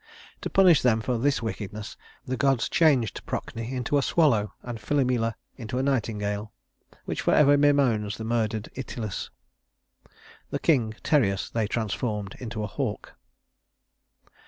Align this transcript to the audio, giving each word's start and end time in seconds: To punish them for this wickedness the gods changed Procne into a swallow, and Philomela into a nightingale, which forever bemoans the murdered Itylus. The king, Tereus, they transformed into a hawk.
To 0.41 0.49
punish 0.49 0.81
them 0.81 0.99
for 0.99 1.19
this 1.19 1.43
wickedness 1.43 1.95
the 2.25 2.35
gods 2.35 2.67
changed 2.69 3.23
Procne 3.27 3.59
into 3.71 3.99
a 3.99 4.01
swallow, 4.01 4.51
and 4.63 4.79
Philomela 4.81 5.35
into 5.57 5.77
a 5.77 5.83
nightingale, 5.83 6.51
which 7.05 7.21
forever 7.21 7.55
bemoans 7.55 8.17
the 8.17 8.23
murdered 8.23 8.71
Itylus. 8.73 9.29
The 10.49 10.57
king, 10.57 10.95
Tereus, 11.03 11.51
they 11.51 11.67
transformed 11.67 12.35
into 12.39 12.63
a 12.63 12.67
hawk. 12.67 13.13